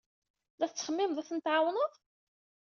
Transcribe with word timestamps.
La 0.59 0.67
tettxemmimeḍ 0.69 1.17
ad 1.19 1.27
ten-tɛawneḍ? 1.27 1.93